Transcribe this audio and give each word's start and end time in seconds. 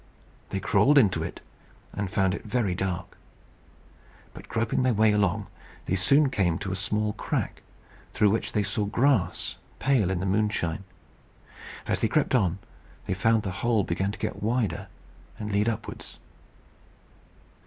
They 0.49 0.59
crawled 0.59 0.97
into 0.97 1.21
it, 1.21 1.41
and 1.93 2.09
found 2.09 2.33
it 2.33 2.43
very 2.43 2.73
dark. 2.73 3.19
But 4.33 4.49
groping 4.49 4.81
their 4.81 4.95
way 4.95 5.11
along, 5.11 5.45
they 5.85 5.95
soon 5.95 6.31
came 6.31 6.57
to 6.57 6.71
a 6.71 6.75
small 6.75 7.13
crack, 7.13 7.61
through 8.15 8.31
which 8.31 8.53
they 8.53 8.63
saw 8.63 8.85
grass, 8.85 9.57
pale 9.77 10.09
in 10.09 10.19
the 10.19 10.25
moonshine. 10.25 10.85
As 11.85 11.99
they 11.99 12.07
crept 12.07 12.33
on, 12.33 12.57
they 13.05 13.13
found 13.13 13.43
the 13.43 13.51
hole 13.61 13.83
began 13.83 14.11
to 14.11 14.17
get 14.17 14.41
wider 14.41 14.87
and 15.37 15.51
lead 15.51 15.69
upwards. 15.69 16.17